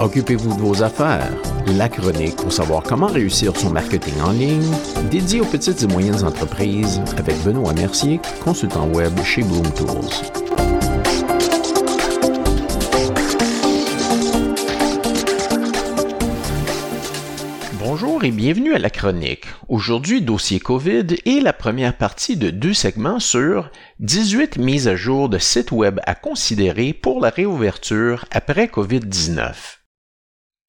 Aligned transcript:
Occupez-vous 0.00 0.54
de 0.54 0.60
vos 0.60 0.84
affaires. 0.84 1.28
La 1.76 1.88
chronique 1.88 2.36
pour 2.36 2.52
savoir 2.52 2.84
comment 2.84 3.08
réussir 3.08 3.56
son 3.56 3.70
marketing 3.70 4.14
en 4.20 4.30
ligne, 4.30 4.72
dédié 5.10 5.40
aux 5.40 5.44
petites 5.44 5.82
et 5.82 5.88
moyennes 5.88 6.24
entreprises 6.24 7.02
avec 7.16 7.36
Benoît 7.42 7.72
Mercier, 7.72 8.20
consultant 8.44 8.86
web 8.90 9.12
chez 9.24 9.42
Bloom 9.42 9.68
Tools. 9.74 9.88
Bonjour 17.80 18.22
et 18.22 18.30
bienvenue 18.30 18.74
à 18.74 18.78
la 18.78 18.90
chronique. 18.90 19.46
Aujourd'hui, 19.68 20.22
dossier 20.22 20.60
COVID 20.60 21.06
et 21.24 21.40
la 21.40 21.52
première 21.52 21.96
partie 21.96 22.36
de 22.36 22.50
deux 22.50 22.74
segments 22.74 23.18
sur 23.18 23.70
18 23.98 24.58
mises 24.58 24.86
à 24.86 24.94
jour 24.94 25.28
de 25.28 25.38
sites 25.38 25.72
web 25.72 25.98
à 26.06 26.14
considérer 26.14 26.92
pour 26.92 27.20
la 27.20 27.30
réouverture 27.30 28.26
après 28.30 28.66
COVID-19. 28.66 29.77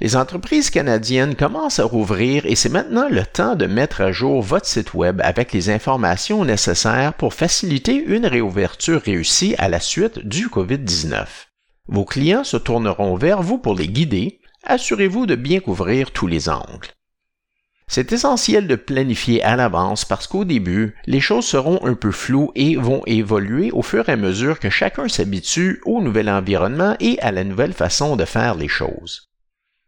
Les 0.02 0.16
entreprises 0.16 0.70
canadiennes 0.70 1.36
commencent 1.36 1.80
à 1.80 1.84
rouvrir 1.84 2.46
et 2.46 2.56
c'est 2.56 2.70
maintenant 2.70 3.10
le 3.10 3.26
temps 3.26 3.58
de 3.58 3.66
mettre 3.66 4.00
à 4.00 4.14
jour 4.14 4.42
votre 4.42 4.66
site 4.66 4.94
Web 4.94 5.20
avec 5.22 5.52
les 5.52 5.70
informations 5.70 6.46
nécessaires 6.46 7.14
pour 7.14 7.34
faciliter 7.34 7.96
une 7.96 8.26
réouverture 8.26 9.02
réussie 9.02 9.56
à 9.58 9.68
la 9.68 9.82
suite 9.82 10.20
du 10.20 10.48
COVID-19. 10.48 11.26
Vos 11.90 12.06
clients 12.06 12.46
se 12.46 12.56
tourneront 12.56 13.16
vers 13.16 13.42
vous 13.42 13.58
pour 13.58 13.76
les 13.76 13.90
guider. 13.90 14.40
Assurez-vous 14.64 15.26
de 15.26 15.36
bien 15.36 15.60
couvrir 15.60 16.12
tous 16.12 16.28
les 16.28 16.48
angles. 16.48 16.88
C'est 17.88 18.14
essentiel 18.14 18.68
de 18.68 18.76
planifier 18.76 19.44
à 19.44 19.58
l'avance 19.58 20.06
parce 20.06 20.28
qu'au 20.28 20.46
début, 20.46 20.96
les 21.08 21.20
choses 21.20 21.46
seront 21.46 21.84
un 21.86 21.96
peu 21.96 22.12
floues 22.12 22.52
et 22.56 22.78
vont 22.78 23.02
évoluer 23.06 23.70
au 23.72 23.82
fur 23.82 24.08
et 24.08 24.14
à 24.14 24.16
mesure 24.16 24.60
que 24.60 24.70
chacun 24.70 25.10
s'habitue 25.10 25.82
au 25.86 26.02
nouvel 26.02 26.30
environnement 26.30 26.96
et 27.02 27.20
à 27.20 27.34
la 27.34 27.44
nouvelle 27.44 27.74
façon 27.74 28.16
de 28.16 28.24
faire 28.24 28.56
les 28.56 28.70
choses. 28.70 29.29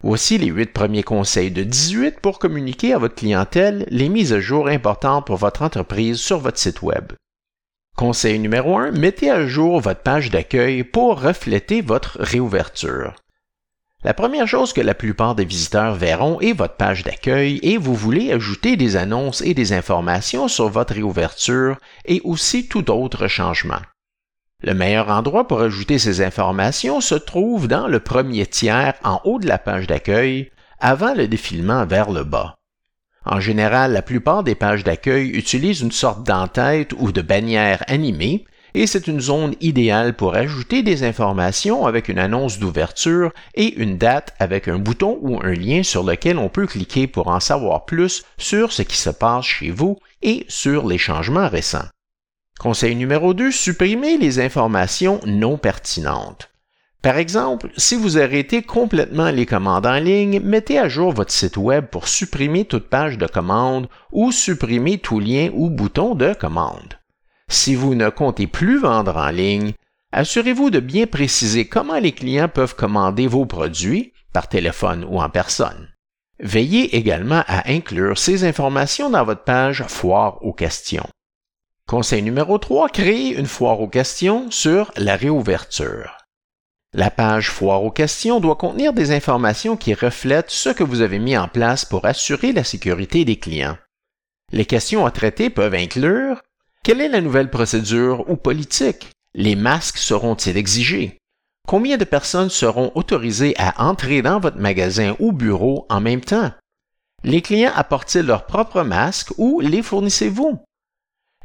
Voici 0.04 0.40
les 0.40 0.48
huit 0.48 0.74
premiers 0.74 1.04
conseils 1.04 1.52
de 1.52 1.62
18 1.62 2.22
pour 2.22 2.40
communiquer 2.40 2.94
à 2.94 2.98
votre 2.98 3.14
clientèle 3.14 3.86
les 3.90 4.10
mises 4.10 4.34
à 4.34 4.40
jour 4.40 4.68
importantes 4.68 5.28
pour 5.28 5.38
votre 5.38 5.62
entreprise 5.62 6.20
sur 6.20 6.40
votre 6.40 6.58
site 6.58 6.82
Web. 6.82 7.14
Conseil 7.96 8.40
numéro 8.40 8.80
1, 8.80 8.92
mettez 8.94 9.30
à 9.30 9.46
jour 9.46 9.80
votre 9.80 10.02
page 10.02 10.32
d'accueil 10.32 10.84
pour 10.84 11.22
refléter 11.22 11.82
votre 11.82 12.18
réouverture. 12.20 13.14
La 14.04 14.16
première 14.16 14.48
chose 14.48 14.74
que 14.74 14.82
la 14.82 14.96
plupart 14.96 15.36
des 15.36 15.46
visiteurs 15.46 15.94
verront 15.94 16.40
est 16.40 16.54
votre 16.54 16.78
page 16.78 17.04
d'accueil 17.04 17.60
et 17.62 17.78
vous 17.78 17.94
voulez 17.94 18.32
ajouter 18.32 18.78
des 18.78 18.96
annonces 18.96 19.42
et 19.42 19.54
des 19.54 19.72
informations 19.72 20.48
sur 20.48 20.70
votre 20.70 20.96
réouverture 20.96 21.78
et 22.06 22.22
aussi 22.24 22.68
tout 22.68 22.90
autre 22.90 23.28
changement. 23.28 23.82
Le 24.64 24.74
meilleur 24.76 25.10
endroit 25.10 25.48
pour 25.48 25.62
ajouter 25.62 25.98
ces 25.98 26.22
informations 26.22 27.02
se 27.02 27.16
trouve 27.16 27.68
dans 27.68 27.88
le 27.88 28.00
premier 28.00 28.46
tiers 28.46 28.94
en 29.04 29.20
haut 29.24 29.40
de 29.40 29.48
la 29.48 29.58
page 29.58 29.88
d'accueil, 29.88 30.52
avant 30.80 31.16
le 31.16 31.28
défilement 31.28 31.86
vers 31.86 32.12
le 32.12 32.24
bas. 32.24 32.56
En 33.26 33.40
général, 33.40 33.94
la 33.94 34.02
plupart 34.02 34.44
des 34.44 34.56
pages 34.56 34.84
d'accueil 34.84 35.30
utilisent 35.30 35.82
une 35.82 35.92
sorte 35.92 36.24
d'entête 36.24 36.94
ou 36.98 37.12
de 37.12 37.22
bannière 37.22 37.84
animée, 37.88 38.46
et 38.74 38.88
c'est 38.88 39.08
une 39.08 39.20
zone 39.20 39.56
idéale 39.62 40.16
pour 40.16 40.36
ajouter 40.36 40.82
des 40.84 41.04
informations 41.04 41.86
avec 41.86 42.08
une 42.08 42.20
annonce 42.20 42.60
d'ouverture 42.60 43.32
et 43.56 43.74
une 43.82 43.98
date 43.98 44.34
avec 44.40 44.68
un 44.68 44.78
bouton 44.78 45.18
ou 45.22 45.40
un 45.42 45.54
lien 45.54 45.84
sur 45.84 46.04
lequel 46.04 46.38
on 46.38 46.50
peut 46.50 46.68
cliquer 46.68 47.08
pour 47.08 47.28
en 47.28 47.40
savoir 47.40 47.86
plus 47.86 48.24
sur 48.38 48.72
ce 48.72 48.84
qui 48.84 48.98
se 48.98 49.10
passe 49.10 49.46
chez 49.46 49.72
vous 49.72 49.98
et 50.22 50.46
sur 50.48 50.88
les 50.88 50.98
changements 50.98 51.50
récents. 51.50 51.88
Conseil 52.62 52.96
numéro 52.96 53.34
2, 53.34 53.50
supprimez 53.50 54.20
les 54.20 54.40
informations 54.40 55.20
non 55.26 55.58
pertinentes. 55.58 56.52
Par 57.02 57.18
exemple, 57.18 57.72
si 57.76 57.96
vous 57.96 58.20
arrêtez 58.20 58.62
complètement 58.62 59.32
les 59.32 59.48
commandes 59.48 59.88
en 59.88 59.98
ligne, 59.98 60.40
mettez 60.42 60.78
à 60.78 60.88
jour 60.88 61.12
votre 61.12 61.32
site 61.32 61.58
Web 61.58 61.88
pour 61.88 62.08
supprimer 62.08 62.66
toute 62.66 62.88
page 62.88 63.18
de 63.18 63.26
commande 63.26 63.88
ou 64.12 64.32
supprimer 64.32 65.00
tout 65.00 65.20
lien 65.20 65.50
ou 65.56 65.72
bouton 65.72 66.14
de 66.14 66.36
commande. 66.36 67.00
Si 67.48 67.74
vous 67.74 67.96
ne 67.96 68.10
comptez 68.10 68.46
plus 68.46 68.78
vendre 68.78 69.18
en 69.18 69.32
ligne, 69.32 69.74
assurez-vous 70.12 70.70
de 70.70 70.80
bien 70.80 71.08
préciser 71.08 71.66
comment 71.66 71.98
les 71.98 72.12
clients 72.12 72.48
peuvent 72.48 72.76
commander 72.76 73.26
vos 73.26 73.48
produits, 73.48 74.14
par 74.34 74.48
téléphone 74.48 75.04
ou 75.10 75.20
en 75.20 75.32
personne. 75.32 75.88
Veillez 76.40 76.96
également 76.96 77.42
à 77.48 77.72
inclure 77.72 78.20
ces 78.20 78.44
informations 78.44 79.10
dans 79.10 79.26
votre 79.26 79.46
page 79.46 79.84
Foire 79.88 80.38
aux 80.46 80.54
questions. 80.54 81.10
Conseil 81.92 82.22
numéro 82.22 82.58
3, 82.58 82.88
créez 82.88 83.38
une 83.38 83.48
foire 83.48 83.82
aux 83.82 83.90
questions 83.90 84.50
sur 84.50 84.94
la 84.96 85.18
réouverture. 85.18 86.16
La 86.94 87.12
page 87.12 87.52
Foire 87.52 87.84
aux 87.84 87.92
questions 87.92 88.40
doit 88.40 88.56
contenir 88.56 88.94
des 88.94 89.12
informations 89.12 89.76
qui 89.76 89.94
reflètent 89.94 90.52
ce 90.52 90.70
que 90.70 90.86
vous 90.86 91.02
avez 91.02 91.20
mis 91.20 91.36
en 91.36 91.50
place 91.50 91.84
pour 91.84 92.06
assurer 92.06 92.54
la 92.54 92.64
sécurité 92.64 93.26
des 93.26 93.36
clients. 93.36 93.78
Les 94.54 94.64
questions 94.64 95.06
à 95.06 95.12
traiter 95.12 95.50
peuvent 95.50 95.74
inclure 95.74 96.42
quelle 96.82 97.02
est 97.02 97.10
la 97.10 97.20
nouvelle 97.20 97.50
procédure 97.50 98.24
ou 98.30 98.38
politique? 98.38 99.10
Les 99.34 99.58
masques 99.58 99.98
seront-ils 99.98 100.56
exigés? 100.56 101.18
Combien 101.68 101.98
de 101.98 102.06
personnes 102.06 102.50
seront 102.50 102.94
autorisées 102.96 103.54
à 103.58 103.86
entrer 103.86 104.22
dans 104.22 104.40
votre 104.40 104.60
magasin 104.60 105.18
ou 105.20 105.34
bureau 105.34 105.88
en 105.90 106.00
même 106.00 106.22
temps? 106.22 106.54
Les 107.26 107.42
clients 107.42 107.74
apportent-ils 107.76 108.26
leurs 108.26 108.46
propres 108.46 108.84
masques 108.84 109.34
ou 109.38 109.60
les 109.60 109.82
fournissez-vous? 109.82 110.58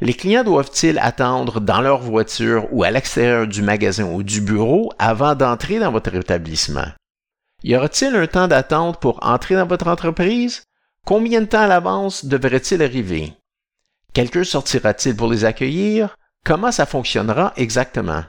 Les 0.02 0.12
clients 0.12 0.44
doivent-ils 0.44 0.98
attendre 0.98 1.58
dans 1.58 1.80
leur 1.80 2.00
voiture 2.00 2.68
ou 2.70 2.84
à 2.84 2.90
l'extérieur 2.90 3.46
du 3.46 3.62
magasin 3.62 4.04
ou 4.04 4.22
du 4.22 4.42
bureau 4.42 4.92
avant 4.98 5.34
d'entrer 5.34 5.78
dans 5.78 5.90
votre 5.90 6.14
établissement? 6.14 6.88
Y 7.62 7.76
aura-t-il 7.76 8.14
un 8.14 8.26
temps 8.26 8.46
d'attente 8.46 9.00
pour 9.00 9.18
entrer 9.22 9.54
dans 9.54 9.66
votre 9.66 9.88
entreprise? 9.88 10.64
Combien 11.06 11.40
de 11.40 11.46
temps 11.46 11.62
à 11.62 11.66
l'avance 11.66 12.26
devrait-il 12.26 12.82
arriver? 12.82 13.32
Quelqu'un 14.12 14.44
sortira-t-il 14.44 15.16
pour 15.16 15.30
les 15.30 15.46
accueillir? 15.46 16.16
Comment 16.44 16.72
ça 16.72 16.84
fonctionnera 16.84 17.54
exactement? 17.56 18.24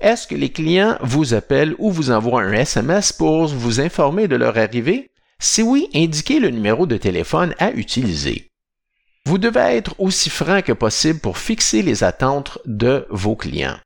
Est-ce 0.00 0.26
que 0.26 0.34
les 0.34 0.50
clients 0.50 0.98
vous 1.02 1.34
appellent 1.34 1.76
ou 1.78 1.92
vous 1.92 2.10
envoient 2.10 2.42
un 2.42 2.52
SMS 2.52 3.12
pour 3.12 3.46
vous 3.46 3.80
informer 3.80 4.26
de 4.26 4.36
leur 4.36 4.58
arrivée? 4.58 5.10
Si 5.38 5.62
oui, 5.62 5.88
indiquez 5.94 6.40
le 6.40 6.50
numéro 6.50 6.86
de 6.86 6.96
téléphone 6.96 7.54
à 7.58 7.70
utiliser. 7.70 8.49
Vous 9.26 9.38
devez 9.38 9.76
être 9.76 9.94
aussi 9.98 10.30
franc 10.30 10.62
que 10.62 10.72
possible 10.72 11.20
pour 11.20 11.38
fixer 11.38 11.82
les 11.82 12.04
attentes 12.04 12.58
de 12.64 13.06
vos 13.10 13.36
clients. 13.36 13.78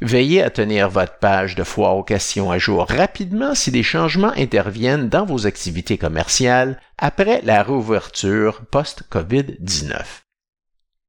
Veillez 0.00 0.42
à 0.42 0.50
tenir 0.50 0.88
votre 0.88 1.18
page 1.18 1.56
de 1.56 1.64
foire 1.64 1.96
aux 1.96 2.04
questions 2.04 2.52
à 2.52 2.58
jour 2.58 2.86
rapidement 2.88 3.54
si 3.56 3.72
des 3.72 3.82
changements 3.82 4.32
interviennent 4.36 5.08
dans 5.08 5.26
vos 5.26 5.46
activités 5.46 5.98
commerciales 5.98 6.80
après 6.98 7.40
la 7.42 7.64
réouverture 7.64 8.62
post-COVID-19. 8.70 10.04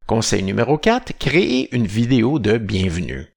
Conseil 0.07 0.41
numéro 0.41 0.79
4, 0.79 1.13
créez 1.19 1.73
une 1.75 1.85
vidéo 1.85 2.39
de 2.39 2.57
bienvenue. 2.57 3.27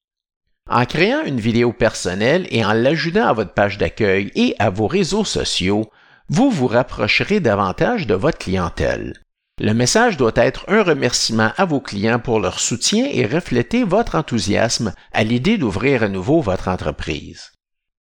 En 0.70 0.86
créant 0.86 1.22
une 1.24 1.40
vidéo 1.40 1.74
personnelle 1.74 2.46
et 2.50 2.64
en 2.64 2.72
l'ajoutant 2.72 3.26
à 3.26 3.34
votre 3.34 3.52
page 3.52 3.76
d'accueil 3.76 4.30
et 4.34 4.54
à 4.58 4.70
vos 4.70 4.86
réseaux 4.86 5.26
sociaux, 5.26 5.90
vous 6.30 6.50
vous 6.50 6.66
rapprocherez 6.66 7.40
davantage 7.40 8.06
de 8.06 8.14
votre 8.14 8.38
clientèle. 8.38 9.20
Le 9.62 9.74
message 9.74 10.16
doit 10.16 10.32
être 10.34 10.64
un 10.66 10.82
remerciement 10.82 11.52
à 11.56 11.64
vos 11.64 11.78
clients 11.78 12.18
pour 12.18 12.40
leur 12.40 12.58
soutien 12.58 13.06
et 13.08 13.24
refléter 13.24 13.84
votre 13.84 14.16
enthousiasme 14.16 14.92
à 15.12 15.22
l'idée 15.22 15.56
d'ouvrir 15.56 16.02
à 16.02 16.08
nouveau 16.08 16.40
votre 16.40 16.66
entreprise. 16.66 17.52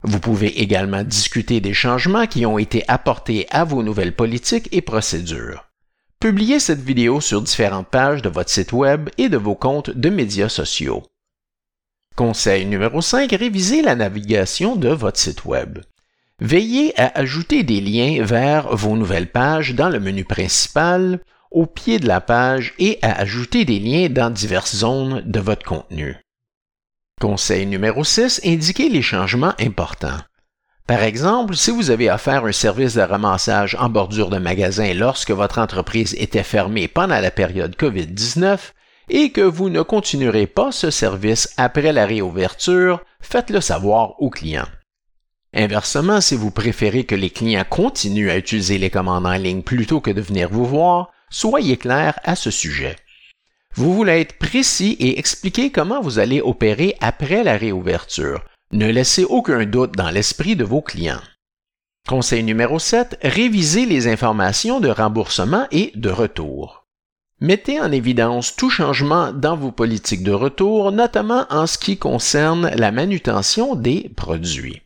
Vous 0.02 0.18
pouvez 0.18 0.60
également 0.60 1.04
discuter 1.04 1.60
des 1.60 1.72
changements 1.72 2.26
qui 2.26 2.44
ont 2.46 2.58
été 2.58 2.82
apportés 2.88 3.46
à 3.50 3.62
vos 3.62 3.84
nouvelles 3.84 4.16
politiques 4.16 4.68
et 4.72 4.80
procédures. 4.80 5.68
Publiez 6.18 6.58
cette 6.58 6.82
vidéo 6.82 7.20
sur 7.20 7.40
différentes 7.40 7.86
pages 7.86 8.22
de 8.22 8.28
votre 8.28 8.50
site 8.50 8.72
Web 8.72 9.08
et 9.16 9.28
de 9.28 9.36
vos 9.36 9.54
comptes 9.54 9.90
de 9.90 10.10
médias 10.10 10.48
sociaux. 10.48 11.04
Conseil 12.16 12.66
numéro 12.66 13.00
5. 13.00 13.30
Révisez 13.30 13.82
la 13.82 13.94
navigation 13.94 14.74
de 14.74 14.88
votre 14.88 15.20
site 15.20 15.44
Web. 15.44 15.78
Veillez 16.40 16.92
à 17.00 17.16
ajouter 17.20 17.62
des 17.62 17.80
liens 17.80 18.24
vers 18.24 18.74
vos 18.74 18.96
nouvelles 18.96 19.30
pages 19.30 19.76
dans 19.76 19.90
le 19.90 20.00
menu 20.00 20.24
principal 20.24 21.20
au 21.52 21.66
pied 21.66 21.98
de 21.98 22.08
la 22.08 22.20
page 22.20 22.74
et 22.78 22.98
à 23.02 23.18
ajouter 23.20 23.64
des 23.64 23.78
liens 23.78 24.08
dans 24.08 24.30
diverses 24.30 24.76
zones 24.76 25.22
de 25.24 25.40
votre 25.40 25.64
contenu. 25.64 26.16
Conseil 27.20 27.66
numéro 27.66 28.02
6, 28.04 28.40
indiquez 28.44 28.88
les 28.88 29.02
changements 29.02 29.54
importants. 29.60 30.18
Par 30.86 31.02
exemple, 31.02 31.54
si 31.54 31.70
vous 31.70 31.90
avez 31.90 32.10
offert 32.10 32.44
un 32.44 32.52
service 32.52 32.94
de 32.94 33.02
ramassage 33.02 33.76
en 33.78 33.88
bordure 33.88 34.30
de 34.30 34.38
magasin 34.38 34.92
lorsque 34.94 35.30
votre 35.30 35.58
entreprise 35.58 36.14
était 36.18 36.42
fermée 36.42 36.88
pendant 36.88 37.20
la 37.20 37.30
période 37.30 37.76
COVID-19 37.76 38.58
et 39.08 39.30
que 39.30 39.40
vous 39.40 39.70
ne 39.70 39.82
continuerez 39.82 40.46
pas 40.46 40.72
ce 40.72 40.90
service 40.90 41.52
après 41.56 41.92
la 41.92 42.06
réouverture, 42.06 43.00
faites-le 43.20 43.60
savoir 43.60 44.20
aux 44.20 44.30
clients. 44.30 44.68
Inversement, 45.54 46.20
si 46.20 46.34
vous 46.34 46.50
préférez 46.50 47.04
que 47.04 47.14
les 47.14 47.30
clients 47.30 47.64
continuent 47.68 48.30
à 48.30 48.38
utiliser 48.38 48.78
les 48.78 48.90
commandes 48.90 49.26
en 49.26 49.34
ligne 49.34 49.62
plutôt 49.62 50.00
que 50.00 50.10
de 50.10 50.20
venir 50.20 50.48
vous 50.50 50.64
voir, 50.64 51.10
soyez 51.32 51.76
clair 51.76 52.20
à 52.22 52.36
ce 52.36 52.52
sujet. 52.52 52.94
Vous 53.74 53.92
voulez 53.92 54.20
être 54.20 54.38
précis 54.38 54.96
et 55.00 55.18
expliquer 55.18 55.70
comment 55.70 56.00
vous 56.00 56.20
allez 56.20 56.40
opérer 56.40 56.94
après 57.00 57.42
la 57.42 57.56
réouverture. 57.56 58.44
Ne 58.70 58.88
laissez 58.88 59.24
aucun 59.24 59.64
doute 59.64 59.96
dans 59.96 60.10
l'esprit 60.10 60.54
de 60.54 60.64
vos 60.64 60.82
clients. 60.82 61.20
Conseil 62.08 62.42
numéro 62.42 62.78
7, 62.78 63.18
révisez 63.22 63.86
les 63.86 64.08
informations 64.08 64.80
de 64.80 64.88
remboursement 64.88 65.66
et 65.70 65.92
de 65.94 66.10
retour. 66.10 66.86
Mettez 67.40 67.80
en 67.80 67.90
évidence 67.90 68.54
tout 68.54 68.70
changement 68.70 69.32
dans 69.32 69.56
vos 69.56 69.72
politiques 69.72 70.22
de 70.22 70.32
retour, 70.32 70.92
notamment 70.92 71.46
en 71.50 71.66
ce 71.66 71.78
qui 71.78 71.96
concerne 71.98 72.70
la 72.76 72.92
manutention 72.92 73.74
des 73.74 74.10
produits. 74.16 74.82